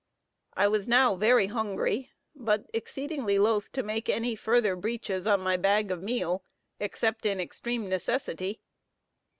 I 0.55 0.67
was 0.67 0.87
now 0.87 1.13
very 1.15 1.45
hungry, 1.45 2.09
but 2.33 2.65
exceedingly 2.73 3.37
loath 3.37 3.71
to 3.73 3.83
make 3.83 4.09
any 4.09 4.35
further 4.35 4.75
breaches 4.75 5.27
on 5.27 5.41
my 5.41 5.57
bag 5.57 5.91
of 5.91 6.01
meal, 6.01 6.43
except 6.79 7.23
in 7.23 7.39
extreme 7.39 7.87
necessity. 7.87 8.61